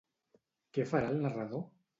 [0.77, 1.67] Què farà el narrador?